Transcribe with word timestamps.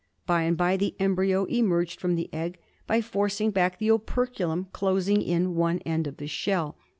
By 0.25 0.41
and 0.41 0.57
bye 0.57 0.77
the 0.77 0.95
embryo 0.97 1.45
emerged 1.45 2.01
from 2.01 2.15
the 2.15 2.27
egg 2.33 2.57
by 2.87 3.01
forcing 3.01 3.51
back 3.51 3.77
the 3.77 3.91
operculum 3.91 4.65
closing 4.73 5.21
in 5.21 5.53
one 5.53 5.77
end 5.85 6.07
of 6.07 6.17
the 6.17 6.25
shell. 6.25 6.75